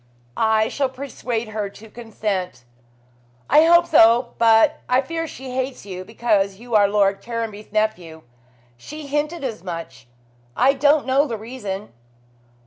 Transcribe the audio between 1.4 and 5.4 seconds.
her to consent." "I hope so; but I fear